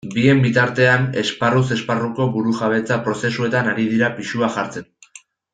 Bien 0.13 0.39
bitartean, 0.43 1.03
esparruz 1.23 1.67
esparruko 1.75 2.27
burujabetza 2.39 2.99
prozesuetan 3.09 3.73
ari 3.75 3.89
dira 3.95 4.13
pisua 4.19 4.51
jartzen. 4.57 4.93